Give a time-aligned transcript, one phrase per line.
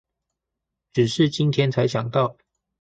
[0.93, 2.35] 只是今天才想到